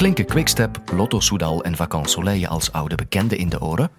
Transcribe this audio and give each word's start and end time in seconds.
Klinken 0.00 0.26
Quickstep, 0.26 0.80
Lotto 0.92 1.20
Soudal 1.20 1.64
en 1.64 1.76
Vacances 1.76 2.12
Soleil 2.12 2.46
als 2.46 2.72
oude 2.72 2.94
bekenden 2.94 3.38
in 3.38 3.48
de 3.48 3.60
oren? 3.60 3.90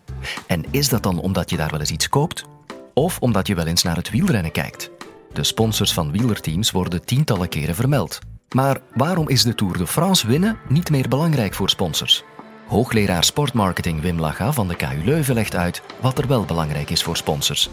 En 0.47 0.63
is 0.71 0.89
dat 0.89 1.03
dan 1.03 1.19
omdat 1.19 1.49
je 1.49 1.57
daar 1.57 1.69
wel 1.69 1.79
eens 1.79 1.91
iets 1.91 2.09
koopt? 2.09 2.45
Of 2.93 3.19
omdat 3.19 3.47
je 3.47 3.55
wel 3.55 3.65
eens 3.65 3.83
naar 3.83 3.95
het 3.95 4.09
wielrennen 4.09 4.51
kijkt? 4.51 4.91
De 5.33 5.43
sponsors 5.43 5.93
van 5.93 6.11
wielerteams 6.11 6.71
worden 6.71 7.05
tientallen 7.05 7.49
keren 7.49 7.75
vermeld. 7.75 8.19
Maar 8.49 8.79
waarom 8.93 9.29
is 9.29 9.43
de 9.43 9.55
Tour 9.55 9.77
de 9.77 9.87
France 9.87 10.27
winnen 10.27 10.57
niet 10.67 10.89
meer 10.89 11.07
belangrijk 11.07 11.53
voor 11.53 11.69
sponsors? 11.69 12.23
Hoogleraar 12.67 13.23
sportmarketing 13.23 14.01
Wim 14.01 14.19
Laga 14.19 14.53
van 14.53 14.67
de 14.67 14.75
KU 14.75 15.03
Leuven 15.03 15.33
legt 15.33 15.55
uit 15.55 15.81
wat 15.99 16.17
er 16.17 16.27
wel 16.27 16.45
belangrijk 16.45 16.89
is 16.89 17.03
voor 17.03 17.17
sponsors. 17.17 17.69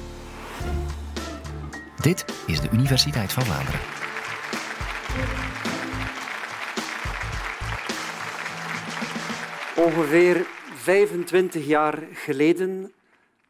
Dit 2.01 2.25
is 2.47 2.61
de 2.61 2.69
Universiteit 2.73 3.33
van 3.33 3.45
Vlaanderen. 3.45 3.98
Ongeveer 9.79 10.47
25 10.75 11.67
jaar 11.67 12.09
geleden 12.13 12.93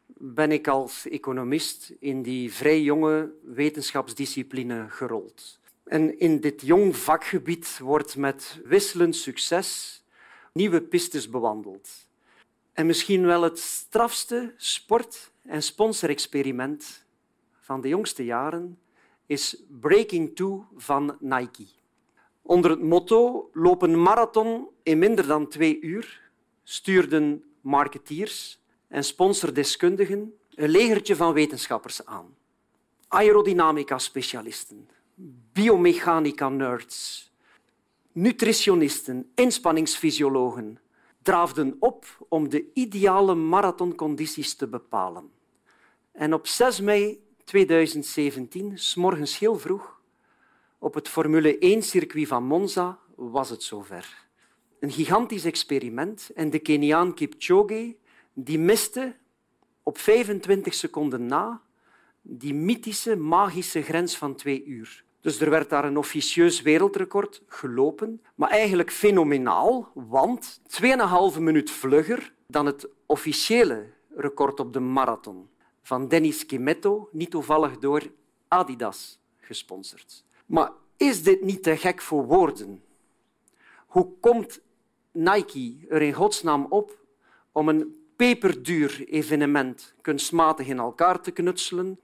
ben 0.07 0.51
ik 0.51 0.67
als 0.67 1.07
economist 1.07 1.93
in 1.99 2.21
die 2.21 2.53
vrij 2.53 2.81
jonge 2.81 3.31
wetenschapsdiscipline 3.43 4.85
gerold. 4.89 5.59
En 5.83 6.19
in 6.19 6.39
dit 6.39 6.61
jong 6.61 6.95
vakgebied 6.95 7.79
wordt 7.79 8.17
met 8.17 8.59
wisselend 8.63 9.15
succes 9.15 10.01
nieuwe 10.53 10.81
pistes 10.81 11.29
bewandeld. 11.29 11.89
En 12.73 12.85
misschien 12.85 13.25
wel 13.25 13.41
het 13.41 13.59
strafste 13.59 14.53
sport- 14.57 15.31
en 15.41 15.63
sponsorexperiment 15.63 17.05
van 17.59 17.81
de 17.81 17.87
jongste 17.87 18.25
jaren 18.25 18.79
is 19.25 19.63
Breaking 19.79 20.35
Two 20.35 20.67
van 20.75 21.17
Nike. 21.19 21.78
Onder 22.41 22.71
het 22.71 22.81
motto 22.81 23.49
Loop 23.53 23.81
een 23.81 24.01
marathon 24.01 24.67
in 24.83 24.99
minder 24.99 25.27
dan 25.27 25.47
twee 25.47 25.81
uur 25.81 26.31
stuurden 26.63 27.43
marketeers 27.61 28.61
en 28.87 29.03
sponsordeskundigen 29.03 30.33
een 30.55 30.69
legertje 30.69 31.15
van 31.15 31.33
wetenschappers 31.33 32.05
aan. 32.05 32.35
Aerodynamica-specialisten, 33.07 34.89
biomechanica-nerds, 35.53 37.31
nutritionisten, 38.11 39.31
inspanningsfysiologen 39.35 40.79
draafden 41.21 41.75
op 41.79 42.25
om 42.29 42.49
de 42.49 42.65
ideale 42.73 43.35
marathoncondities 43.35 44.55
te 44.55 44.67
bepalen. 44.67 45.31
En 46.11 46.33
op 46.33 46.47
6 46.47 46.81
mei 46.81 47.23
2017, 47.43 48.77
s 48.77 48.95
morgens 48.95 49.39
heel 49.39 49.59
vroeg, 49.59 49.98
op 50.79 50.93
het 50.93 51.07
Formule 51.07 51.77
1-circuit 51.77 52.27
van 52.27 52.43
Monza, 52.43 52.99
was 53.15 53.49
het 53.49 53.63
zover. 53.63 54.27
Een 54.79 54.91
gigantisch 54.91 55.45
experiment 55.45 56.31
en 56.35 56.49
de 56.49 56.59
Keniaan 56.59 57.13
Kipchoge 57.13 57.95
die 58.33 58.59
miste 58.59 59.15
op 59.83 59.97
25 59.97 60.73
seconden 60.73 61.25
na 61.25 61.61
die 62.21 62.53
mythische, 62.53 63.15
magische 63.15 63.81
grens 63.81 64.17
van 64.17 64.35
twee 64.35 64.65
uur. 64.65 65.03
Dus 65.21 65.41
er 65.41 65.49
werd 65.49 65.69
daar 65.69 65.85
een 65.85 65.97
officieus 65.97 66.61
wereldrecord 66.61 67.41
gelopen, 67.47 68.21
maar 68.35 68.49
eigenlijk 68.49 68.91
fenomenaal, 68.91 69.91
want 69.93 70.61
2,5 71.33 71.39
minuut 71.39 71.71
vlugger 71.71 72.33
dan 72.47 72.65
het 72.65 72.87
officiële 73.05 73.85
record 74.15 74.59
op 74.59 74.73
de 74.73 74.79
marathon 74.79 75.49
van 75.81 76.07
Dennis 76.07 76.45
Kimetto, 76.45 77.09
niet 77.11 77.31
toevallig 77.31 77.77
door 77.77 78.11
Adidas 78.47 79.19
gesponsord. 79.37 80.23
Maar 80.49 80.71
is 80.97 81.23
dit 81.23 81.41
niet 81.41 81.63
te 81.63 81.77
gek 81.77 82.01
voor 82.01 82.25
woorden? 82.25 82.83
Hoe 83.85 84.07
komt 84.19 84.61
Nike 85.11 85.75
er 85.89 86.01
in 86.01 86.13
godsnaam 86.13 86.65
op 86.69 86.97
om 87.51 87.69
een 87.69 88.05
peperduur 88.15 89.07
evenement 89.07 89.93
kunstmatig 90.01 90.67
in 90.67 90.79
elkaar 90.79 91.21
te 91.21 91.31
knutselen, 91.31 91.99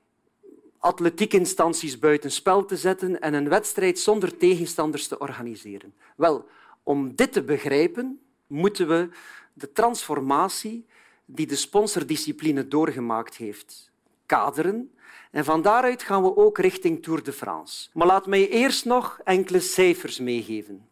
atletiekinstanties 0.77 1.99
buitenspel 1.99 2.65
te 2.65 2.77
zetten 2.77 3.21
en 3.21 3.33
een 3.33 3.49
wedstrijd 3.49 3.99
zonder 3.99 4.37
tegenstanders 4.37 5.07
te 5.07 5.19
organiseren? 5.19 5.93
Wel, 6.15 6.47
om 6.83 7.15
dit 7.15 7.33
te 7.33 7.43
begrijpen, 7.43 8.19
moeten 8.47 8.87
we 8.87 9.09
de 9.53 9.71
transformatie 9.71 10.85
die 11.25 11.47
de 11.47 11.55
sponsordiscipline 11.55 12.67
doorgemaakt 12.67 13.35
heeft 13.35 13.93
kaderen. 14.25 14.91
En 15.31 15.45
van 15.45 15.61
daaruit 15.61 16.03
gaan 16.03 16.23
we 16.23 16.37
ook 16.37 16.57
richting 16.57 17.03
Tour 17.03 17.23
de 17.23 17.33
France. 17.33 17.89
Maar 17.93 18.07
laat 18.07 18.27
mij 18.27 18.49
eerst 18.49 18.85
nog 18.85 19.19
enkele 19.23 19.59
cijfers 19.59 20.19
meegeven. 20.19 20.87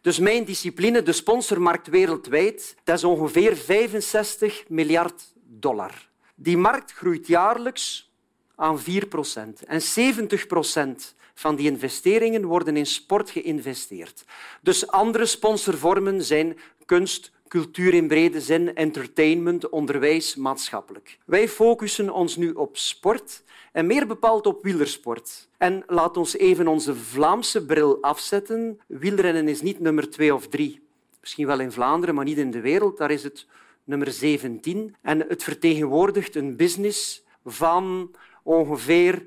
Dus 0.00 0.18
mijn 0.18 0.44
discipline, 0.44 1.02
de 1.02 1.12
sponsormarkt 1.12 1.86
wereldwijd, 1.86 2.76
dat 2.84 2.96
is 2.96 3.04
ongeveer 3.04 3.56
65 3.56 4.64
miljard 4.68 5.32
dollar. 5.44 6.08
Die 6.34 6.56
markt 6.56 6.92
groeit 6.92 7.26
jaarlijks 7.26 8.12
aan 8.56 8.80
4 8.80 9.06
procent. 9.06 9.62
En 9.64 9.82
70 9.82 10.46
procent 10.46 11.14
van 11.34 11.56
die 11.56 11.70
investeringen 11.70 12.44
worden 12.44 12.76
in 12.76 12.86
sport 12.86 13.30
geïnvesteerd. 13.30 14.24
Dus 14.60 14.86
andere 14.86 15.26
sponsorvormen 15.26 16.22
zijn 16.22 16.58
kunst, 16.86 17.32
cultuur 17.52 17.94
in 17.94 18.08
brede 18.08 18.40
zin, 18.40 18.74
entertainment, 18.74 19.68
onderwijs, 19.68 20.36
maatschappelijk. 20.36 21.18
Wij 21.24 21.48
focussen 21.48 22.10
ons 22.10 22.36
nu 22.36 22.50
op 22.50 22.76
sport 22.76 23.42
en 23.72 23.86
meer 23.86 24.06
bepaald 24.06 24.46
op 24.46 24.62
wielersport. 24.62 25.48
En 25.56 25.82
laat 25.86 26.16
ons 26.16 26.36
even 26.36 26.68
onze 26.68 26.94
Vlaamse 26.94 27.66
bril 27.66 28.02
afzetten. 28.02 28.80
Wielrennen 28.86 29.48
is 29.48 29.62
niet 29.62 29.80
nummer 29.80 30.10
twee 30.10 30.34
of 30.34 30.48
drie. 30.48 30.80
Misschien 31.20 31.46
wel 31.46 31.60
in 31.60 31.72
Vlaanderen, 31.72 32.14
maar 32.14 32.24
niet 32.24 32.38
in 32.38 32.50
de 32.50 32.60
wereld. 32.60 32.98
Daar 32.98 33.10
is 33.10 33.22
het 33.22 33.46
nummer 33.84 34.10
17. 34.10 34.94
En 35.02 35.20
het 35.28 35.42
vertegenwoordigt 35.42 36.34
een 36.34 36.56
business 36.56 37.24
van 37.44 38.10
ongeveer, 38.42 39.24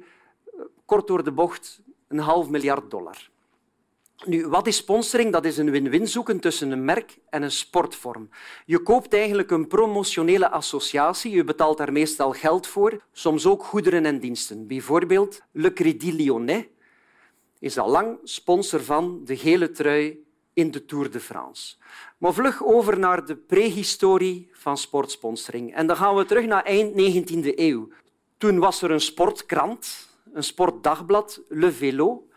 kort 0.86 1.08
door 1.08 1.24
de 1.24 1.32
bocht, 1.32 1.82
een 2.08 2.20
half 2.20 2.50
miljard 2.50 2.92
dollar. 2.92 3.30
Nu, 4.24 4.48
wat 4.48 4.68
is 4.68 4.76
sponsoring? 4.76 5.32
Dat 5.32 5.46
is 5.46 5.58
een 5.58 5.72
win-win 5.72 6.08
zoeken 6.08 6.40
tussen 6.40 6.72
een 6.72 6.86
merk 6.86 7.18
en 7.30 7.44
een 7.44 7.52
sportvorm. 7.52 8.30
Je 8.66 8.80
koopt 8.80 9.14
eigenlijk 9.14 9.52
een 9.52 9.68
promotionele 9.68 10.50
associatie. 10.50 11.32
Je 11.32 11.44
betaalt 11.44 11.78
daar 11.78 11.92
meestal 11.92 12.32
geld 12.32 12.68
voor, 12.68 13.02
soms 13.12 13.46
ook 13.46 13.64
goederen 13.64 14.06
en 14.06 14.20
diensten. 14.20 14.68
Bijvoorbeeld 14.68 15.42
Le 15.52 15.74
Crédit 15.74 16.14
Lyonnais 16.14 16.66
is 17.60 17.78
al 17.78 17.90
lang 17.90 18.18
sponsor 18.24 18.84
van 18.84 19.22
de 19.26 19.38
gele 19.38 19.72
trui 19.72 20.24
in 20.54 20.72
de 20.72 20.86
Tour 20.86 21.12
de 21.12 21.20
France. 21.20 21.76
Maar 22.18 22.34
vlug 22.34 22.64
over 22.64 23.00
naar 23.00 23.26
de 23.26 23.36
prehistorie 23.36 24.50
van 24.54 24.78
sportsponsoring. 24.78 25.76
En 25.76 25.88
dan 25.88 25.96
gaan 25.96 26.16
we 26.16 26.26
terug 26.26 26.46
naar 26.46 26.64
eind 26.64 26.92
19e 26.92 27.54
eeuw. 27.56 27.88
Toen 28.38 28.60
was 28.60 28.82
er 28.82 28.92
een 28.92 29.02
sportkrant, 29.02 30.10
een 30.34 30.44
sportdagblad, 30.44 31.42
Le 31.48 31.72
Vélo, 31.72 32.28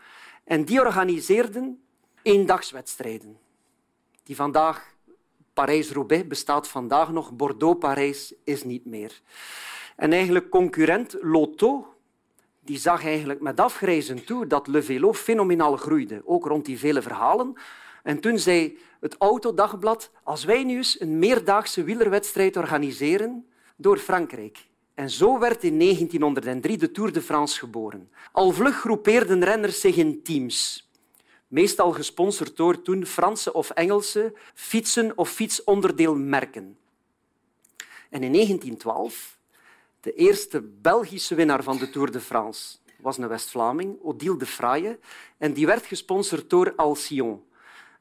en 0.49 0.65
die 0.65 0.79
organiseerden 0.79 1.81
eendagswedstrijden. 2.21 3.37
Die 4.23 4.35
vandaag, 4.35 4.95
Parijs-Roubaix 5.53 6.27
bestaat 6.27 6.67
vandaag 6.67 7.11
nog, 7.11 7.31
Bordeaux-Parijs 7.31 8.33
is 8.43 8.63
niet 8.63 8.85
meer. 8.85 9.21
En 9.95 10.13
eigenlijk 10.13 10.49
concurrent 10.49 11.15
Lotto 11.21 11.93
die 12.61 12.77
zag 12.77 13.05
eigenlijk 13.05 13.39
met 13.39 13.59
afgrijzen 13.59 14.25
toe 14.25 14.47
dat 14.47 14.67
Le 14.67 14.81
Vélo 14.81 15.13
fenomenaal 15.13 15.77
groeide, 15.77 16.21
ook 16.25 16.45
rond 16.45 16.65
die 16.65 16.79
vele 16.79 17.01
verhalen. 17.01 17.53
En 18.03 18.19
toen 18.19 18.39
zei 18.39 18.77
het 18.99 19.15
Autodagblad, 19.17 20.11
als 20.23 20.43
wij 20.43 20.63
nu 20.63 20.75
eens 20.75 21.01
een 21.01 21.19
meerdaagse 21.19 21.83
wielerwedstrijd 21.83 22.57
organiseren 22.57 23.47
door 23.75 23.97
Frankrijk. 23.97 24.68
En 24.99 25.09
zo 25.09 25.39
werd 25.39 25.63
in 25.63 25.79
1903 25.79 26.77
de 26.77 26.91
Tour 26.91 27.11
de 27.11 27.21
France 27.21 27.59
geboren. 27.59 28.09
Al 28.31 28.51
vlug 28.51 28.79
groepeerden 28.79 29.43
renners 29.43 29.79
zich 29.79 29.95
in 29.95 30.23
teams. 30.23 30.89
Meestal 31.47 31.91
gesponsord 31.91 32.57
door 32.57 32.81
toen 32.81 33.05
Franse 33.05 33.53
of 33.53 33.69
Engelse 33.69 34.33
fietsen- 34.53 35.17
of 35.17 35.29
fietsonderdeelmerken. 35.29 36.77
En 38.09 38.23
in 38.23 38.31
1912, 38.31 39.37
de 40.01 40.13
eerste 40.13 40.61
Belgische 40.61 41.35
winnaar 41.35 41.63
van 41.63 41.77
de 41.77 41.89
Tour 41.89 42.11
de 42.11 42.21
France, 42.21 42.77
was 42.97 43.17
een 43.17 43.27
West-Vlaming, 43.27 43.97
Odile 44.01 44.37
de 44.37 44.45
Fraye, 44.45 44.99
en 45.37 45.53
die 45.53 45.65
werd 45.65 45.85
gesponsord 45.85 46.49
door 46.49 46.73
Alcyon, 46.75 47.43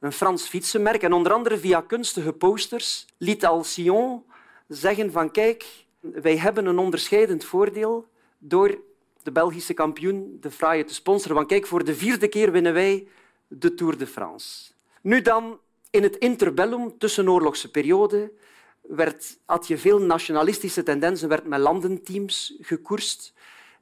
een 0.00 0.12
Frans 0.12 0.48
fietsenmerk. 0.48 1.02
En 1.02 1.12
onder 1.12 1.32
andere 1.32 1.58
via 1.58 1.80
kunstige 1.80 2.32
posters 2.32 3.06
liet 3.18 3.44
Alcyon 3.44 4.24
zeggen 4.68 5.12
van 5.12 5.30
kijk, 5.30 5.86
wij 6.14 6.36
hebben 6.36 6.66
een 6.66 6.78
onderscheidend 6.78 7.44
voordeel 7.44 8.08
door 8.38 8.78
de 9.22 9.32
Belgische 9.32 9.74
kampioen 9.74 10.38
de 10.40 10.50
Fraaie 10.50 10.84
te 10.84 10.94
sponsoren. 10.94 11.36
Want 11.36 11.48
kijk, 11.48 11.66
voor 11.66 11.84
de 11.84 11.94
vierde 11.94 12.28
keer 12.28 12.52
winnen 12.52 12.72
wij 12.72 13.08
de 13.48 13.74
Tour 13.74 13.98
de 13.98 14.06
France. 14.06 14.72
Nu 15.02 15.22
dan, 15.22 15.58
in 15.90 16.02
het 16.02 16.16
interbellum, 16.16 16.98
tussenoorlogse 16.98 17.70
periode, 17.70 18.32
werd, 18.80 19.38
had 19.44 19.66
je 19.66 19.78
veel 19.78 19.98
nationalistische 19.98 20.82
tendensen, 20.82 21.28
werd 21.28 21.46
met 21.46 21.60
landenteams 21.60 22.54
gekoerst 22.60 23.32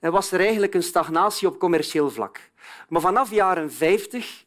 en 0.00 0.12
was 0.12 0.32
er 0.32 0.40
eigenlijk 0.40 0.74
een 0.74 0.82
stagnatie 0.82 1.48
op 1.48 1.58
commercieel 1.58 2.10
vlak. 2.10 2.40
Maar 2.88 3.00
vanaf 3.00 3.30
jaren 3.30 3.72
50 3.72 4.44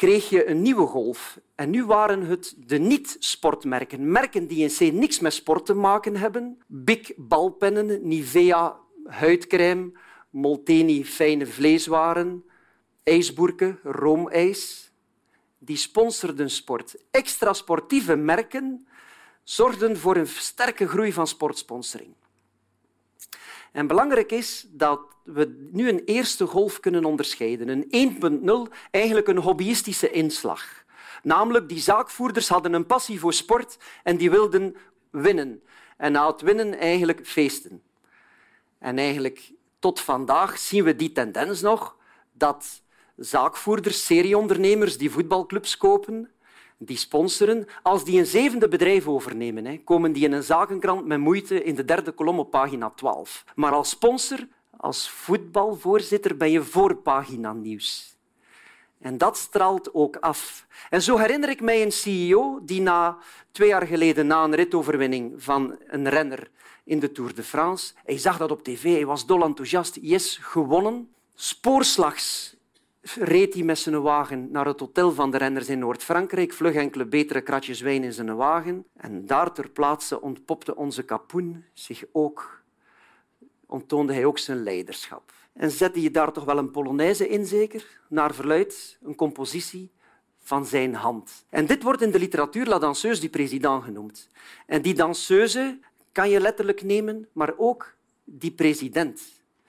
kreeg 0.00 0.28
je 0.28 0.48
een 0.48 0.62
nieuwe 0.62 0.86
golf. 0.86 1.40
En 1.54 1.70
nu 1.70 1.84
waren 1.84 2.26
het 2.26 2.54
de 2.66 2.78
niet-sportmerken. 2.78 4.10
Merken 4.10 4.46
die 4.46 4.62
in 4.62 4.90
C 4.90 4.92
niks 4.92 5.20
met 5.20 5.32
sport 5.32 5.66
te 5.66 5.74
maken 5.74 6.16
hebben. 6.16 6.58
Big 6.66 7.12
balpennen, 7.16 8.08
Nivea 8.08 8.76
huidcrème, 9.04 9.92
Molteni 10.30 11.04
fijne 11.04 11.46
vleeswaren, 11.46 12.44
ijsboerken, 13.02 13.78
roomijs. 13.82 14.92
Die 15.58 15.76
sponsorden 15.76 16.50
sport. 16.50 16.96
Extra 17.10 17.52
sportieve 17.52 18.16
merken 18.16 18.86
zorgden 19.42 19.96
voor 19.96 20.16
een 20.16 20.26
sterke 20.26 20.88
groei 20.88 21.12
van 21.12 21.26
sportsponsoring. 21.26 22.14
En 23.72 23.86
belangrijk 23.86 24.32
is 24.32 24.66
dat 24.70 25.00
we 25.22 25.68
nu 25.72 25.88
een 25.88 26.02
eerste 26.04 26.46
golf 26.46 26.80
kunnen 26.80 27.04
onderscheiden. 27.04 27.68
Een 27.90 28.68
1.0, 28.68 28.74
eigenlijk 28.90 29.28
een 29.28 29.38
hobbyistische 29.38 30.10
inslag. 30.10 30.84
Namelijk, 31.22 31.68
die 31.68 31.78
zaakvoerders 31.78 32.48
hadden 32.48 32.72
een 32.72 32.86
passie 32.86 33.20
voor 33.20 33.32
sport 33.32 33.78
en 34.02 34.16
die 34.16 34.30
wilden 34.30 34.76
winnen. 35.10 35.62
En 35.96 36.12
na 36.12 36.26
het 36.30 36.40
winnen 36.40 36.78
eigenlijk 36.78 37.26
feesten. 37.26 37.82
En 38.78 38.98
eigenlijk 38.98 39.52
tot 39.78 40.00
vandaag 40.00 40.58
zien 40.58 40.84
we 40.84 40.96
die 40.96 41.12
tendens 41.12 41.60
nog 41.60 41.96
dat 42.32 42.82
zaakvoerders, 43.16 44.06
serieondernemers 44.06 44.98
die 44.98 45.10
voetbalclubs 45.10 45.76
kopen, 45.76 46.30
die 46.82 46.96
sponsoren, 46.96 47.66
als 47.82 48.04
die 48.04 48.18
een 48.18 48.26
zevende 48.26 48.68
bedrijf 48.68 49.06
overnemen, 49.06 49.84
komen 49.84 50.12
die 50.12 50.24
in 50.24 50.32
een 50.32 50.42
zakenkrant 50.42 51.06
met 51.06 51.18
moeite 51.18 51.64
in 51.64 51.74
de 51.74 51.84
derde 51.84 52.12
kolom 52.12 52.38
op 52.38 52.50
pagina 52.50 52.90
12. 52.90 53.44
Maar 53.54 53.72
als 53.72 53.88
sponsor, 53.88 54.48
als 54.76 55.10
voetbalvoorzitter, 55.10 56.36
ben 56.36 56.50
je 56.50 56.62
voorpagina 56.62 57.52
nieuws. 57.52 58.16
En 58.98 59.18
dat 59.18 59.36
straalt 59.36 59.94
ook 59.94 60.16
af. 60.16 60.66
En 60.90 61.02
zo 61.02 61.16
herinner 61.16 61.48
ik 61.48 61.60
mij 61.60 61.82
een 61.82 61.92
CEO 61.92 62.60
die 62.62 62.80
na 62.80 63.18
twee 63.52 63.68
jaar 63.68 63.86
geleden, 63.86 64.26
na 64.26 64.44
een 64.44 64.54
ritoverwinning 64.54 65.42
van 65.42 65.78
een 65.86 66.08
renner 66.08 66.50
in 66.84 66.98
de 66.98 67.12
Tour 67.12 67.34
de 67.34 67.42
France, 67.42 67.92
hij 68.04 68.18
zag 68.18 68.38
dat 68.38 68.50
op 68.50 68.62
tv, 68.62 68.82
hij 68.82 69.06
was 69.06 69.26
dol 69.26 69.42
enthousiast, 69.42 69.98
yes, 70.00 70.38
gewonnen. 70.42 71.08
Spoorslags 71.34 72.56
reed 73.14 73.54
hij 73.54 73.62
met 73.62 73.78
zijn 73.78 74.02
wagen 74.02 74.50
naar 74.50 74.66
het 74.66 74.80
hotel 74.80 75.12
van 75.12 75.30
de 75.30 75.38
renners 75.38 75.68
in 75.68 75.78
Noord-Frankrijk, 75.78 76.52
vlug 76.52 76.74
enkele 76.74 77.06
betere 77.06 77.40
kratjes 77.40 77.80
wijn 77.80 78.04
in 78.04 78.12
zijn 78.12 78.36
wagen. 78.36 78.84
En 78.96 79.26
daar 79.26 79.52
ter 79.52 79.70
plaatse 79.70 80.20
ontpopte 80.20 80.76
onze 80.76 81.02
kapoen 81.02 81.64
zich 81.72 82.04
ook, 82.12 82.62
onttoonde 83.66 84.12
hij 84.12 84.24
ook 84.24 84.38
zijn 84.38 84.62
leiderschap. 84.62 85.32
En 85.52 85.70
zette 85.70 86.02
je 86.02 86.10
daar 86.10 86.32
toch 86.32 86.44
wel 86.44 86.58
een 86.58 86.70
polonaise 86.70 87.28
in, 87.28 87.46
zeker? 87.46 88.00
Naar 88.08 88.34
verluid, 88.34 88.98
een 89.02 89.14
compositie 89.14 89.90
van 90.42 90.66
zijn 90.66 90.94
hand. 90.94 91.44
En 91.48 91.66
dit 91.66 91.82
wordt 91.82 92.02
in 92.02 92.10
de 92.10 92.18
literatuur 92.18 92.66
la 92.66 92.78
danseuse 92.78 93.20
du 93.20 93.28
président 93.28 93.84
genoemd. 93.84 94.28
En 94.66 94.82
die 94.82 94.94
danseuse 94.94 95.78
kan 96.12 96.30
je 96.30 96.40
letterlijk 96.40 96.82
nemen, 96.82 97.28
maar 97.32 97.52
ook 97.56 97.94
die 98.24 98.52
president. 98.52 99.20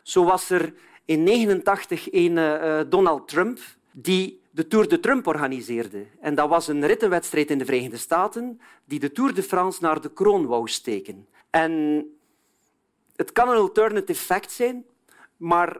Zo 0.02 0.24
was 0.24 0.50
er 0.50 0.74
in 1.12 1.26
1989 1.26 2.08
een 2.12 2.38
uh, 2.38 2.80
Donald 2.90 3.28
Trump 3.28 3.60
die 3.92 4.42
de 4.52 4.68
Tour 4.68 4.88
de 4.88 5.00
Trump 5.00 5.28
organiseerde. 5.28 6.06
En 6.20 6.36
dat 6.36 6.50
was 6.50 6.68
een 6.68 6.86
rittenwedstrijd 6.86 7.52
in 7.52 7.58
de 7.58 7.66
Verenigde 7.66 7.98
Staten 7.98 8.62
die 8.86 9.00
de 9.00 9.12
Tour 9.12 9.34
de 9.34 9.44
France 9.44 9.82
naar 9.82 10.02
de 10.02 10.14
kroon 10.14 10.46
wou 10.46 10.68
steken. 10.68 11.28
En 11.50 12.06
het 13.16 13.32
kan 13.32 13.50
een 13.50 13.56
alternative 13.56 14.24
fact 14.24 14.52
zijn, 14.52 14.86
maar 15.38 15.78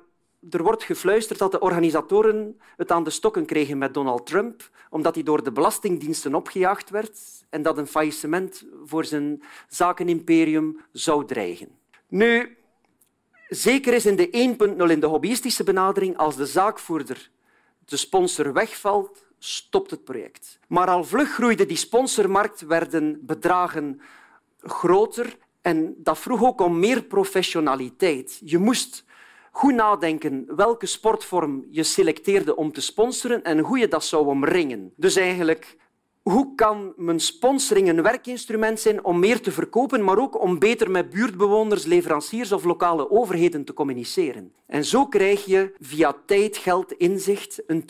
er 0.50 0.64
wordt 0.64 0.84
gefluisterd 0.84 1.40
dat 1.40 1.52
de 1.52 1.60
organisatoren 1.60 2.60
het 2.78 2.92
aan 2.92 3.04
de 3.04 3.10
stokken 3.10 3.46
kregen 3.46 3.78
met 3.78 3.94
Donald 3.94 4.26
Trump, 4.26 4.70
omdat 4.90 5.16
hij 5.16 5.24
door 5.24 5.44
de 5.44 5.52
belastingdiensten 5.52 6.36
opgejaagd 6.36 6.90
werd 6.90 7.20
en 7.50 7.62
dat 7.62 7.78
een 7.78 7.88
faillissement 7.88 8.66
voor 8.86 9.06
zijn 9.06 9.44
zakenimperium 9.68 10.80
zou 10.92 11.26
dreigen. 11.26 11.70
Nu, 12.08 12.58
zeker 13.52 13.94
is 13.94 14.06
in 14.06 14.16
de 14.16 14.56
1.0 14.78 14.92
in 14.92 15.00
de 15.00 15.06
hobbyistische 15.06 15.64
benadering, 15.64 16.18
als 16.18 16.36
de 16.36 16.46
zaakvoerder, 16.46 17.30
de 17.86 17.98
sponsor, 17.98 18.54
wegvalt, 18.54 19.26
stopt 19.40 19.92
het 19.92 20.04
project. 20.04 20.60
Maar 20.68 20.88
al 20.88 21.04
vlug 21.04 21.34
groeide 21.34 21.66
die 21.66 21.78
sponsormarkt, 21.78 22.62
werden 22.62 23.20
bedragen 23.22 24.02
groter 24.60 25.38
en 25.62 25.96
dat 25.98 26.20
vroeg 26.20 26.44
ook 26.44 26.62
om 26.62 26.80
meer 26.80 27.04
professionaliteit. 27.04 28.42
Je 28.44 28.58
moest 28.58 29.06
goed 29.52 29.74
nadenken 29.74 30.56
welke 30.56 30.86
sportvorm 30.86 31.66
je 31.70 31.84
selecteerde 31.84 32.56
om 32.56 32.72
te 32.72 32.82
sponsoren 32.82 33.44
en 33.44 33.60
hoe 33.60 33.78
je 33.78 33.88
dat 33.88 34.06
zou 34.06 34.26
omringen. 34.28 34.94
Dus 34.96 35.16
eigenlijk, 35.16 35.78
hoe 36.22 36.56
kan 36.56 36.94
mijn 36.96 37.20
sponsoring 37.20 37.90
een 37.90 38.02
werkinstrument 38.02 38.80
zijn 38.80 39.04
om 39.04 39.20
meer 39.20 39.42
te 39.42 39.52
verkopen, 39.52 40.04
maar 40.04 40.18
ook 40.18 40.42
om 40.42 40.60
beter 40.60 40.92
met 40.92 41.10
buurtbewoners, 41.10 41.86
leveranciers 41.86 42.52
of 42.52 42.64
lokale 42.64 43.12
overheden 43.12 43.64
te 43.64 43.74
communiceren? 43.74 44.54
En 44.66 44.86
zo 44.86 45.08
krijg 45.08 45.46
je 45.46 45.74
via 45.80 46.16
tijd, 46.26 46.58
geld, 46.58 46.92
inzicht 46.92 47.64
een 47.68 47.86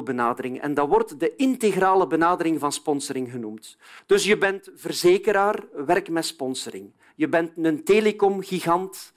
2.0 0.00 0.04
benadering. 0.04 0.60
En 0.60 0.74
dat 0.74 0.88
wordt 0.88 1.20
de 1.20 1.36
integrale 1.36 2.06
benadering 2.06 2.60
van 2.60 2.72
sponsoring 2.72 3.30
genoemd. 3.30 3.76
Dus 4.06 4.24
je 4.24 4.38
bent 4.38 4.70
verzekeraar, 4.74 5.64
werk 5.86 6.08
met 6.08 6.24
sponsoring. 6.24 6.92
Je 7.16 7.28
bent 7.28 7.50
een 7.56 7.84
telecomgigant, 7.84 9.12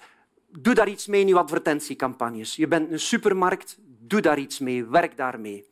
doe 0.49 0.73
daar 0.73 0.89
iets 0.89 1.07
mee 1.07 1.21
in 1.21 1.27
je 1.27 1.37
advertentiecampagnes. 1.37 2.55
Je 2.55 2.67
bent 2.67 2.91
een 2.91 2.99
supermarkt, 2.99 3.77
doe 3.99 4.21
daar 4.21 4.39
iets 4.39 4.59
mee, 4.59 4.85
werk 4.85 5.17
daarmee. 5.17 5.65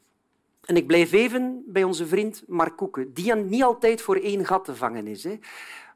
En 0.66 0.76
ik 0.76 0.88
blijf 0.88 1.12
even 1.12 1.64
bij 1.66 1.84
onze 1.84 2.08
vriend 2.08 2.44
Mark 2.48 2.76
Koeken, 2.76 3.14
die 3.14 3.36
niet 3.36 3.64
altijd 3.64 4.02
voor 4.02 4.16
één 4.16 4.46
gat 4.46 4.66
te 4.66 4.76
vangen 4.76 5.08
is. 5.08 5.24
Hè. 5.24 5.38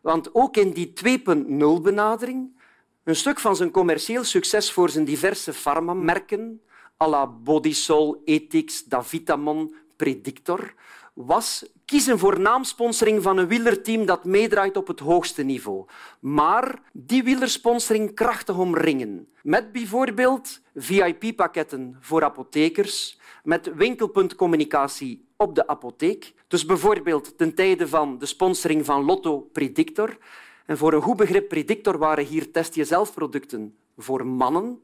Want 0.01 0.35
ook 0.35 0.57
in 0.57 0.71
die 0.71 0.93
2.0-benadering, 1.05 2.57
een 3.03 3.15
stuk 3.15 3.39
van 3.39 3.55
zijn 3.55 3.71
commercieel 3.71 4.23
succes 4.23 4.71
voor 4.71 4.89
zijn 4.89 5.05
diverse 5.05 5.53
farmamerken, 5.53 6.61
à 7.01 7.07
la 7.07 7.27
Bodysol, 7.27 8.21
Ethics, 8.25 8.83
Davitamon, 8.83 9.75
Predictor, 9.95 10.73
was 11.13 11.65
kiezen 11.85 12.19
voor 12.19 12.39
naamsponsoring 12.39 13.23
van 13.23 13.37
een 13.37 13.47
wielerteam 13.47 14.05
dat 14.05 14.25
meedraait 14.25 14.77
op 14.77 14.87
het 14.87 14.99
hoogste 14.99 15.43
niveau. 15.43 15.85
Maar 16.19 16.81
die 16.93 17.23
wielersponsoring 17.23 18.15
krachtig 18.15 18.57
omringen. 18.57 19.27
Met 19.43 19.71
bijvoorbeeld 19.71 20.61
VIP-pakketten 20.75 21.97
voor 21.99 22.23
apothekers, 22.23 23.18
met 23.49 23.75
winkelpuntcommunicatie 23.75 25.27
op 25.37 25.55
de 25.55 25.67
apotheek. 25.67 26.33
Dus 26.47 26.65
bijvoorbeeld 26.65 27.37
ten 27.37 27.55
tijde 27.55 27.87
van 27.87 28.17
de 28.17 28.25
sponsoring 28.25 28.85
van 28.85 29.05
Lotto 29.05 29.39
Predictor. 29.39 30.17
En 30.65 30.77
voor 30.77 30.93
een 30.93 31.01
goed 31.01 31.17
begrip 31.17 31.47
Predictor 31.47 31.97
waren 31.97 32.25
hier 32.25 32.51
test-jezelf-producten 32.51 33.75
voor 33.97 34.25
mannen, 34.25 34.79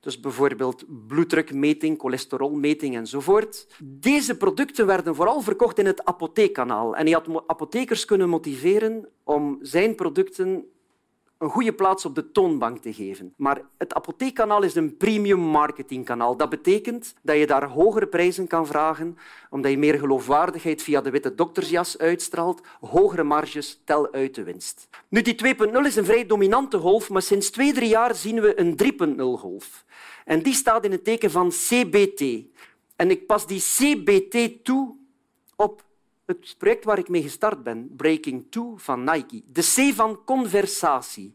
dus 0.00 0.20
bijvoorbeeld 0.20 0.84
bloeddrukmeting, 1.06 2.00
cholesterolmeting 2.00 2.96
enzovoort. 2.96 3.66
Deze 3.82 4.36
producten 4.36 4.86
werden 4.86 5.14
vooral 5.14 5.40
verkocht 5.40 5.78
in 5.78 5.86
het 5.86 6.04
apotheekkanaal. 6.04 6.96
En 6.96 7.04
hij 7.04 7.12
had 7.12 7.42
apothekers 7.46 8.04
kunnen 8.04 8.28
motiveren 8.28 9.08
om 9.24 9.58
zijn 9.60 9.94
producten 9.94 10.64
een 11.38 11.50
goede 11.50 11.72
plaats 11.72 12.04
op 12.04 12.14
de 12.14 12.30
toonbank 12.30 12.78
te 12.78 12.92
geven. 12.92 13.34
Maar 13.36 13.60
het 13.78 13.94
apotheekkanaal 13.94 14.62
is 14.62 14.74
een 14.74 14.96
premium 14.96 15.38
marketingkanaal. 15.38 16.36
Dat 16.36 16.48
betekent 16.48 17.14
dat 17.22 17.38
je 17.38 17.46
daar 17.46 17.68
hogere 17.68 18.06
prijzen 18.06 18.46
kan 18.46 18.66
vragen, 18.66 19.16
omdat 19.50 19.70
je 19.70 19.78
meer 19.78 19.98
geloofwaardigheid 19.98 20.82
via 20.82 21.00
de 21.00 21.10
witte 21.10 21.34
doktersjas 21.34 21.98
uitstraalt, 21.98 22.60
hogere 22.80 23.22
marges 23.22 23.80
tel 23.84 24.12
uit 24.12 24.34
de 24.34 24.42
winst. 24.42 24.88
Nu, 25.08 25.22
die 25.22 25.56
2.0 25.56 25.72
is 25.84 25.96
een 25.96 26.04
vrij 26.04 26.26
dominante 26.26 26.78
golf, 26.78 27.10
maar 27.10 27.22
sinds 27.22 27.50
twee, 27.50 27.72
drie 27.72 27.88
jaar 27.88 28.14
zien 28.14 28.40
we 28.40 28.60
een 28.60 28.76
3.0 29.16 29.40
golf. 29.40 29.84
En 30.24 30.42
die 30.42 30.54
staat 30.54 30.84
in 30.84 30.90
het 30.90 31.04
teken 31.04 31.30
van 31.30 31.48
CBT. 31.48 32.44
En 32.96 33.10
ik 33.10 33.26
pas 33.26 33.46
die 33.46 33.60
CBT 33.60 34.64
toe 34.64 34.96
op 35.56 35.85
het 36.26 36.54
project 36.58 36.84
waar 36.84 36.98
ik 36.98 37.08
mee 37.08 37.22
gestart 37.22 37.62
ben, 37.62 37.96
Breaking 37.96 38.46
Two 38.50 38.74
van 38.76 39.04
Nike. 39.04 39.42
De 39.46 39.60
C 39.60 39.94
van 39.94 40.24
conversatie. 40.24 41.34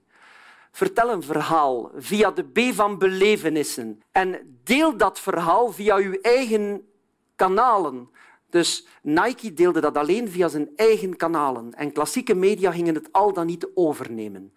Vertel 0.71 1.11
een 1.11 1.23
verhaal 1.23 1.91
via 1.95 2.31
de 2.31 2.43
B 2.43 2.73
van 2.73 2.97
belevenissen. 2.97 4.01
En 4.11 4.59
deel 4.63 4.97
dat 4.97 5.19
verhaal 5.19 5.71
via 5.71 5.95
uw 5.95 6.13
eigen 6.21 6.87
kanalen. 7.35 8.09
Dus 8.49 8.87
Nike 9.01 9.53
deelde 9.53 9.81
dat 9.81 9.97
alleen 9.97 10.29
via 10.29 10.47
zijn 10.47 10.69
eigen 10.75 11.15
kanalen. 11.15 11.73
En 11.73 11.91
klassieke 11.91 12.35
media 12.35 12.71
gingen 12.71 12.95
het 12.95 13.11
al 13.11 13.33
dan 13.33 13.45
niet 13.45 13.67
overnemen. 13.73 14.53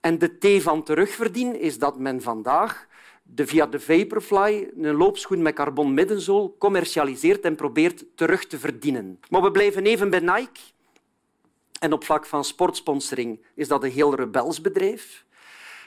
En 0.00 0.18
de 0.18 0.38
T 0.38 0.62
van 0.62 0.82
terugverdienen 0.82 1.60
is 1.60 1.78
dat 1.78 1.98
men 1.98 2.22
vandaag 2.22 2.86
de 3.34 3.46
via 3.46 3.66
de 3.66 3.80
Vaporfly 3.80 4.70
een 4.76 4.96
loopschoen 4.96 5.42
met 5.42 5.54
carbon 5.54 5.94
middenzool 5.94 6.56
commercialiseert 6.58 7.44
en 7.44 7.54
probeert 7.54 8.04
terug 8.14 8.46
te 8.46 8.58
verdienen. 8.58 9.20
Maar 9.28 9.42
we 9.42 9.50
blijven 9.50 9.84
even 9.84 10.10
bij 10.10 10.20
Nike. 10.20 10.60
En 11.80 11.92
op 11.92 12.04
vlak 12.04 12.26
van 12.26 12.44
sportsponsoring 12.44 13.40
is 13.54 13.68
dat 13.68 13.84
een 13.84 13.90
heel 13.90 14.14
rebels 14.14 14.60
bedrijf. 14.60 15.24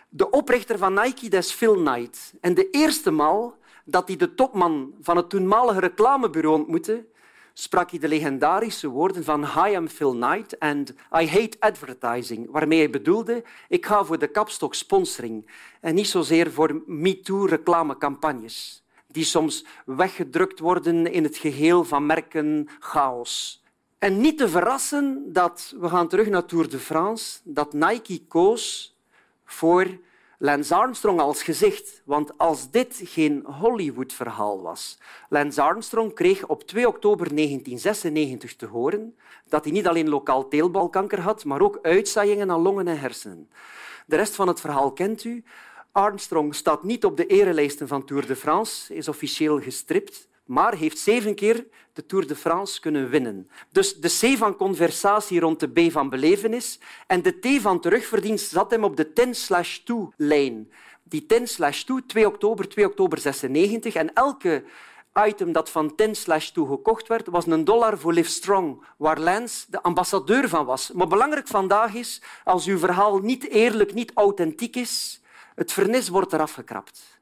De 0.10 0.30
oprichter 0.30 0.78
van 0.78 0.94
Nike 0.94 1.30
dat 1.30 1.44
is 1.44 1.52
Phil 1.52 1.74
Knight. 1.74 2.34
En 2.42 2.54
de 2.54 2.70
eerste 2.70 3.12
maal 3.12 3.58
dat 3.86 4.08
hij 4.08 4.18
de 4.18 4.36
topman 4.36 4.94
van 5.02 5.18
het 5.18 5.30
toenmalige 5.30 5.80
reclamebüro 5.80 6.54
ontmoette, 6.54 7.06
sprak 7.54 7.90
hij 7.90 8.00
de 8.00 8.08
legendarische 8.08 8.88
woorden 8.88 9.24
van 9.24 9.46
Hi, 9.46 9.74
I'm 9.74 9.88
Phil 9.88 10.12
Knight 10.12 10.60
and 10.60 10.90
I 10.90 11.28
hate 11.28 11.58
advertising, 11.60 12.48
waarmee 12.52 12.80
hij 12.80 12.90
bedoelde 12.90 13.44
ik 13.68 13.86
ga 13.86 14.04
voor 14.04 14.20
de 14.20 14.28
kapstok 14.28 14.76
sponsoring 14.76 15.50
en 15.82 15.96
niet 15.96 16.08
zozeer 16.08 16.52
voor 16.52 16.82
MeToo 16.86 17.46
reclamecampagnes 17.46 18.84
die 19.08 19.24
soms 19.24 19.66
weggedrukt 19.86 20.60
worden 20.60 21.12
in 21.12 21.24
het 21.24 21.38
geheel 21.38 21.84
van 21.84 22.06
merken 22.06 22.68
chaos. 22.80 23.64
En 23.98 24.22
niet 24.22 24.38
te 24.38 24.50
verrassen 24.50 25.24
dat, 25.34 25.74
we 25.80 25.90
gaan 25.90 26.08
terug 26.08 26.28
naar 26.30 26.46
Tour 26.46 26.70
de 26.70 26.80
France, 26.80 27.40
dat 27.44 27.74
Nike 27.74 28.22
koos 28.28 28.96
voor 29.46 29.88
Lance 30.38 30.76
Armstrong 30.76 31.20
als 31.20 31.44
gezicht. 31.44 32.02
Want 32.06 32.38
als 32.38 32.72
dit 32.72 33.02
geen 33.04 33.46
Hollywood-verhaal 33.46 34.62
was. 34.62 35.00
Lance 35.30 35.62
Armstrong 35.62 36.14
kreeg 36.14 36.48
op 36.48 36.64
2 36.64 36.88
oktober 36.88 37.36
1996 37.36 38.56
te 38.56 38.66
horen 38.66 39.16
dat 39.50 39.64
hij 39.64 39.74
niet 39.74 39.88
alleen 39.88 40.10
lokaal 40.10 40.48
teelbalkanker 40.48 41.20
had, 41.20 41.46
maar 41.46 41.62
ook 41.62 41.80
uitzaaiingen 41.82 42.52
aan 42.52 42.62
longen 42.62 42.88
en 42.88 43.00
hersenen. 43.00 43.50
De 44.06 44.16
rest 44.16 44.36
van 44.36 44.48
het 44.48 44.60
verhaal 44.60 44.92
kent 44.92 45.24
u. 45.24 45.44
Armstrong 45.92 46.56
staat 46.56 46.84
niet 46.84 47.06
op 47.06 47.18
de 47.18 47.26
erelijsten 47.26 47.88
van 47.88 48.06
Tour 48.06 48.28
de 48.28 48.36
France, 48.36 48.96
is 48.96 49.08
officieel 49.08 49.62
gestript, 49.62 50.28
maar 50.46 50.76
heeft 50.76 51.00
zeven 51.00 51.36
keer 51.36 51.68
de 51.94 52.06
Tour 52.06 52.28
de 52.28 52.36
France 52.36 52.80
kunnen 52.80 53.10
winnen. 53.10 53.50
Dus 53.72 53.96
de 53.96 54.08
C 54.08 54.38
van 54.38 54.56
conversatie 54.56 55.40
rond 55.40 55.60
de 55.60 55.68
B 55.68 55.92
van 55.92 56.10
belevenis 56.10 56.80
en 57.08 57.22
de 57.22 57.40
T 57.40 57.62
van 57.62 57.80
terugverdienst 57.80 58.50
zat 58.50 58.72
hem 58.72 58.84
op 58.84 58.98
de 58.98 59.36
10-2-lijn. 60.18 60.72
Die 61.04 61.26
10-2, 62.02 62.06
2 62.08 62.28
oktober, 62.28 62.70
2 62.70 62.86
oktober 62.86 63.20
96 63.20 63.94
en 63.96 64.14
elke 64.14 64.64
item 65.14 65.52
dat 65.52 65.70
van 65.70 65.96
10 65.96 66.14
2 66.14 66.42
gekocht 66.54 67.08
werd, 67.08 67.28
was 67.28 67.46
een 67.46 67.64
dollar 67.64 67.98
voor 67.98 68.14
Live 68.14 68.30
Strong, 68.30 68.84
waar 68.98 69.20
Lance 69.20 69.66
de 69.70 69.82
ambassadeur 69.82 70.50
van 70.50 70.66
was. 70.66 70.92
Maar 70.92 71.08
belangrijk 71.08 71.48
vandaag 71.48 71.94
is, 71.94 72.22
als 72.44 72.66
uw 72.66 72.78
verhaal 72.78 73.18
niet 73.18 73.48
eerlijk, 73.48 73.94
niet 73.94 74.12
authentiek 74.14 74.76
is, 74.76 75.22
het 75.56 75.72
vernis 75.72 76.10
wordt 76.10 76.34
eraf 76.34 76.54
gekrapt. 76.54 77.22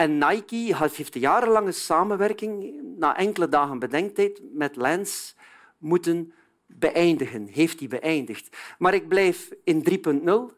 En 0.00 0.18
Nike 0.18 0.76
heeft 0.76 1.14
jarenlange 1.14 1.72
samenwerking 1.72 2.80
na 2.96 3.16
enkele 3.16 3.48
dagen 3.48 3.78
bedenktijd 3.78 4.40
met 4.52 4.76
Lance 4.76 5.34
moeten 5.78 6.32
beëindigen. 6.66 7.46
Heeft 7.46 7.78
hij 7.78 7.88
beëindigd. 7.88 8.56
Maar 8.78 8.94
ik 8.94 9.08
blijf 9.08 9.50
in 9.64 9.84
3.0 9.90 10.56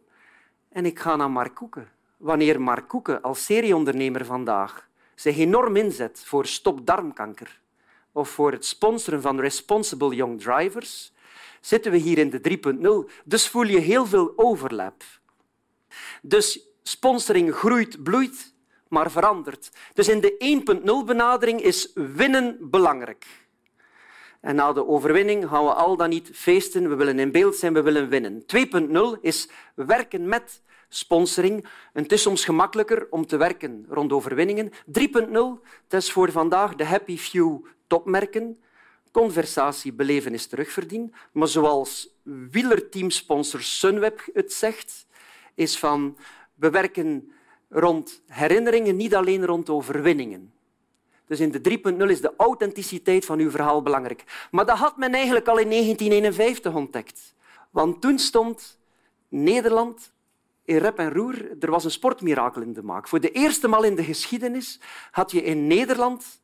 en 0.69 0.87
ik 0.87 0.99
ga 0.99 1.17
naar 1.17 1.31
Mark 1.31 1.55
Koeken. 1.55 1.89
Wanneer 2.17 2.61
Mark 2.61 2.89
Koeken 2.89 3.23
als 3.23 3.45
serieondernemer 3.45 4.25
vandaag 4.25 4.89
zich 5.15 5.39
enorm 5.39 5.77
inzet 5.77 6.23
voor 6.25 6.47
stop 6.47 6.87
darmkanker 6.87 7.61
of 8.13 8.29
voor 8.29 8.53
het 8.53 8.65
sponsoren 8.65 9.23
van 9.23 9.41
Responsible 9.41 10.15
Young 10.15 10.41
Drivers, 10.41 11.13
zitten 11.61 11.93
we 11.93 11.99
hier 11.99 12.19
in 12.19 12.31
de 12.31 13.05
3.0. 13.07 13.13
Dus 13.25 13.49
voel 13.49 13.67
je 13.67 13.79
heel 13.79 14.07
veel 14.07 14.33
overlap. 14.37 15.03
Dus 16.23 16.69
sponsoring 16.83 17.55
groeit, 17.55 18.03
bloeit, 18.03 18.52
maar 18.93 19.11
verandert. 19.11 19.71
Dus 19.95 20.09
in 20.09 20.21
de 20.21 20.63
1.0-benadering 20.67 21.61
is 21.61 21.91
winnen 21.95 22.57
belangrijk. 22.61 23.27
En 24.41 24.55
na 24.55 24.73
de 24.73 24.87
overwinning 24.87 25.49
gaan 25.49 25.65
we 25.65 25.73
al 25.73 25.97
dan 25.97 26.09
niet 26.09 26.31
feesten. 26.33 26.89
We 26.89 26.95
willen 26.95 27.19
in 27.19 27.33
beeld 27.33 27.57
zijn, 27.57 27.73
we 27.73 27.83
willen 27.83 28.09
winnen. 28.09 28.45
2.0 29.17 29.21
is 29.21 29.49
werken 29.75 30.29
met 30.29 30.63
sponsoring. 30.89 31.67
het 31.93 32.13
is 32.13 32.23
soms 32.23 32.45
gemakkelijker 32.45 33.07
om 33.11 33.27
te 33.27 33.37
werken 33.37 33.87
rond 33.89 34.13
overwinningen. 34.13 34.71
3.0, 34.71 35.33
dat 35.89 36.03
is 36.03 36.13
voor 36.13 36.31
vandaag 36.31 36.75
de 36.75 36.85
happy 36.85 37.19
few 37.19 37.67
topmerken. 37.87 38.61
Conversatie, 39.11 39.93
beleven 39.93 40.35
is 40.35 40.47
terugverdienen. 40.47 41.13
Maar 41.33 41.49
zoals 41.49 42.09
wielerteamsponsor 42.51 43.63
Sunweb 43.63 44.21
het 44.33 44.53
zegt, 44.53 45.07
is 45.55 45.79
van 45.79 46.19
we 46.55 46.71
werken 46.71 47.33
rond 47.73 48.23
herinneringen, 48.27 48.97
niet 48.97 49.15
alleen 49.15 49.47
rond 49.47 49.71
overwinningen. 49.71 50.53
Dus 51.27 51.41
in 51.41 51.51
de 51.51 51.81
3.0 51.95 52.11
is 52.11 52.21
de 52.21 52.33
authenticiteit 52.37 53.25
van 53.25 53.39
uw 53.39 53.51
verhaal 53.51 53.83
belangrijk. 53.83 54.49
Maar 54.51 54.67
dat 54.67 54.79
had 54.79 54.97
men 54.97 55.15
eigenlijk 55.15 55.49
al 55.49 55.59
in 55.59 55.71
1951 55.71 56.75
ontdekt. 56.75 57.35
Want 57.71 58.01
toen 58.01 58.19
stond 58.19 58.79
Nederland 59.29 60.13
in 60.65 60.77
rep 60.77 60.99
en 60.99 61.13
roer. 61.13 61.57
Er 61.61 61.71
was 61.71 61.85
een 61.85 61.91
sportmirakel 61.91 62.63
in 62.63 62.73
de 62.73 62.83
maak. 62.83 63.09
Voor 63.09 63.21
de 63.21 63.31
eerste 63.31 63.69
maal 63.69 63.83
in 63.83 63.95
de 63.95 64.05
geschiedenis 64.05 64.81
had 65.11 65.31
je 65.31 65.43
in 65.43 65.67
Nederland 65.67 66.41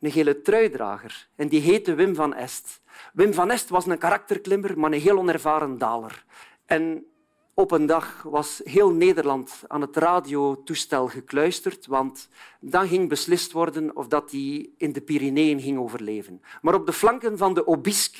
een 0.00 0.10
gele 0.10 0.42
truidrager. 0.42 1.28
En 1.36 1.48
die 1.48 1.60
heette 1.60 1.94
Wim 1.94 2.14
van 2.14 2.34
Est. 2.34 2.80
Wim 3.12 3.34
van 3.34 3.50
Est 3.50 3.68
was 3.68 3.86
een 3.86 3.98
karakterklimmer, 3.98 4.78
maar 4.78 4.92
een 4.92 5.00
heel 5.00 5.18
onervaren 5.18 5.78
daler. 5.78 6.24
En 6.66 7.06
op 7.54 7.70
een 7.70 7.86
dag 7.86 8.22
was 8.22 8.60
heel 8.64 8.90
Nederland 8.90 9.62
aan 9.66 9.80
het 9.80 9.96
radiotoestel 9.96 11.08
gekluisterd, 11.08 11.86
want 11.86 12.28
dan 12.60 12.88
ging 12.88 13.08
beslist 13.08 13.52
worden 13.52 13.96
of 13.96 14.06
dat 14.06 14.30
hij 14.30 14.70
in 14.76 14.92
de 14.92 15.00
Pyreneeën 15.00 15.60
ging 15.60 15.78
overleven. 15.78 16.42
Maar 16.62 16.74
op 16.74 16.86
de 16.86 16.92
flanken 16.92 17.38
van 17.38 17.54
de 17.54 17.66
Obisque 17.66 18.18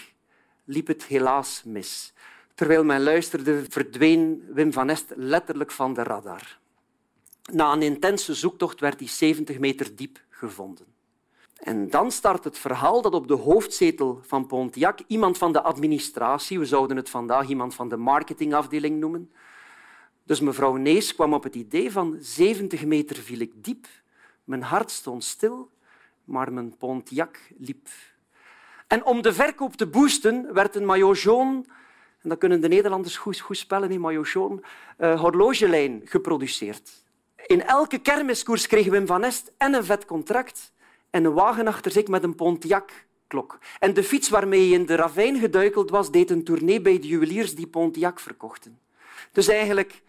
liep 0.65 0.87
het 0.87 1.05
helaas 1.05 1.63
mis. 1.65 2.13
Terwijl 2.55 2.85
men 2.85 3.03
luisterde, 3.03 3.65
verdween 3.69 4.45
Wim 4.49 4.73
van 4.73 4.91
Est 4.91 5.13
letterlijk 5.17 5.71
van 5.71 5.95
de 5.95 6.03
radar. 6.03 6.59
Na 7.53 7.73
een 7.73 7.83
intense 7.83 8.35
zoektocht 8.35 8.81
werd 8.81 8.99
hij 8.99 9.09
70 9.09 9.59
meter 9.59 9.97
diep 9.97 10.21
gevonden. 10.29 10.87
En 11.63 11.91
dan 11.91 12.11
start 12.11 12.45
het 12.45 12.59
verhaal 12.59 13.03
dat 13.03 13.15
op 13.15 13.29
de 13.29 13.35
hoofdzetel 13.35 14.21
van 14.23 14.47
Pontiac 14.47 14.99
iemand 15.07 15.39
van 15.39 15.53
de 15.53 15.63
administratie, 15.63 16.59
we 16.59 16.65
zouden 16.65 16.97
het 16.97 17.11
vandaag 17.11 17.49
iemand 17.49 17.75
van 17.75 17.89
de 17.89 17.97
marketingafdeling 17.97 19.01
noemen, 19.01 19.33
dus 20.25 20.41
mevrouw 20.41 20.77
Nees 20.77 21.15
kwam 21.15 21.35
op 21.35 21.43
het 21.43 21.55
idee 21.55 21.93
van 21.93 22.17
70 22.21 22.85
meter 22.85 23.17
viel 23.17 23.41
ik 23.41 23.65
diep, 23.65 23.87
mijn 24.45 24.63
hart 24.63 24.91
stond 24.91 25.25
stil, 25.25 25.71
maar 26.25 26.53
mijn 26.53 26.77
Pontiac 26.77 27.39
liep. 27.59 27.89
En 28.87 29.05
om 29.05 29.23
de 29.23 29.33
verkoop 29.33 29.75
te 29.75 29.87
boosten 29.87 30.55
werd 30.55 30.75
een 30.75 30.87
maillot 30.87 31.25
en 31.27 32.29
dat 32.29 32.39
kunnen 32.39 32.61
de 32.61 32.69
Nederlanders 32.69 33.17
goed, 33.17 33.41
goed 33.41 33.57
spellen, 33.57 33.91
in 33.91 34.01
maillot 34.01 34.35
uh, 34.35 35.21
horlogelijn 35.21 36.03
geproduceerd. 36.05 36.91
In 37.47 37.63
elke 37.63 37.99
kermiskoers 37.99 38.67
kreeg 38.67 38.87
Wim 38.87 39.07
van 39.07 39.25
Est 39.25 39.53
en 39.57 39.75
een 39.75 39.85
vet 39.85 40.05
contract 40.05 40.73
en 41.13 41.25
een 41.25 41.33
wagen 41.33 41.67
achter 41.67 41.93
zich 41.93 42.07
met 42.07 42.23
een 42.23 42.35
Pontiac-klok. 42.35 43.59
En 43.79 43.95
de 43.95 44.03
fiets 44.03 44.29
waarmee 44.29 44.61
hij 44.61 44.79
in 44.79 44.87
de 44.87 44.95
ravijn 44.95 45.39
geduikeld 45.39 45.91
was, 45.91 46.11
deed 46.11 46.31
een 46.31 46.45
tournee 46.45 46.81
bij 46.81 46.99
de 46.99 47.07
juweliers 47.07 47.55
die 47.55 47.67
Pontiac 47.67 48.21
verkochten. 48.21 48.79
Dus 49.33 49.49
eigenlijk 49.49 50.03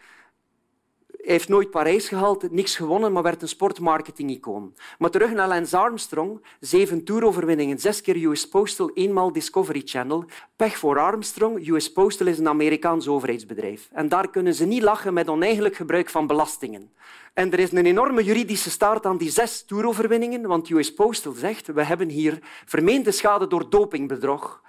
heeft 1.24 1.50
nooit 1.50 1.70
Parijs 1.70 2.08
gehaald, 2.08 2.52
niks 2.52 2.76
gewonnen, 2.76 3.12
maar 3.12 3.24
werd 3.24 3.42
een 3.42 3.48
sportmarketing-icoon. 3.48 4.74
Maar 4.98 5.10
terug 5.10 5.32
naar 5.32 5.48
Lance 5.48 5.78
Armstrong. 5.78 6.42
Zeven 6.60 7.04
toeroverwinningen, 7.04 7.80
zes 7.80 8.02
keer 8.02 8.26
US 8.26 8.48
Postal, 8.48 8.92
eenmaal 8.94 9.32
Discovery 9.32 9.82
Channel. 9.86 10.26
Pech 10.56 10.78
voor 10.78 11.00
Armstrong. 11.00 11.68
US 11.68 11.92
Postal 11.92 12.28
is 12.28 12.40
een 12.40 12.48
Amerikaans 12.48 13.08
overheidsbedrijf. 13.08 13.90
En 13.92 14.10
daar 14.10 14.30
kunnen 14.30 14.54
ze 14.54 14.66
niet 14.66 14.82
lachen 14.84 15.14
met 15.14 15.30
oneigenlijk 15.30 15.76
gebruik 15.76 16.10
van 16.10 16.28
belastingen. 16.28 16.92
En 17.34 17.52
er 17.52 17.60
is 17.60 17.72
een 17.72 17.86
enorme 17.86 18.24
juridische 18.24 18.70
staart 18.70 19.06
aan 19.06 19.18
die 19.18 19.30
zes 19.30 19.66
toeroverwinningen, 19.66 20.48
want 20.48 20.70
US 20.70 20.94
Postal 20.94 21.34
zegt 21.34 21.68
we 21.68 21.84
hebben 21.84 22.10
hier 22.10 22.40
vermeende 22.66 23.12
schade 23.12 23.48
door 23.48 23.70
dopingbedrog. 23.70 24.62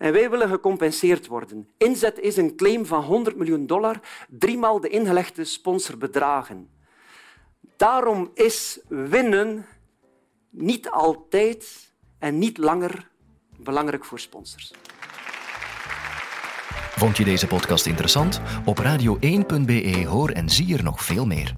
En 0.00 0.12
wij 0.12 0.30
willen 0.30 0.48
gecompenseerd 0.48 1.26
worden. 1.26 1.68
Inzet 1.76 2.18
is 2.18 2.36
een 2.36 2.56
claim 2.56 2.86
van 2.86 3.02
100 3.02 3.36
miljoen 3.36 3.66
dollar, 3.66 4.00
driemaal 4.28 4.80
de 4.80 4.88
ingelegde 4.88 5.44
sponsorbedragen. 5.44 6.68
Daarom 7.76 8.30
is 8.34 8.80
winnen 8.88 9.66
niet 10.50 10.90
altijd 10.90 11.92
en 12.18 12.38
niet 12.38 12.58
langer 12.58 13.10
belangrijk 13.56 14.04
voor 14.04 14.20
sponsors. 14.20 14.72
Vond 16.96 17.16
je 17.16 17.24
deze 17.24 17.46
podcast 17.46 17.86
interessant? 17.86 18.40
Op 18.64 18.78
radio1.be 18.78 20.04
hoor 20.06 20.30
en 20.30 20.50
zie 20.50 20.76
er 20.76 20.82
nog 20.82 21.04
veel 21.04 21.26
meer. 21.26 21.54